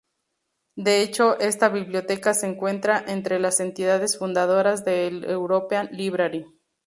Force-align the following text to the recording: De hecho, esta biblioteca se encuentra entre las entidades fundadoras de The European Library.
De 0.75 1.03
hecho, 1.03 1.37
esta 1.39 1.69
biblioteca 1.69 2.33
se 2.33 2.47
encuentra 2.47 3.05
entre 3.07 3.37
las 3.39 3.59
entidades 3.59 4.17
fundadoras 4.17 4.83
de 4.83 5.11
The 5.27 5.29
European 5.33 5.89
Library. 5.91 6.47